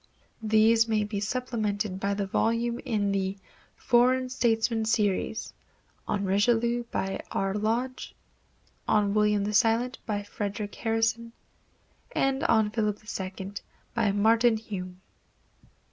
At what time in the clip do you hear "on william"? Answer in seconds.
8.87-9.43